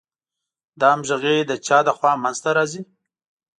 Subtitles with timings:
[0.79, 2.81] دا همغږي د چا له خوا منځ ته راځي؟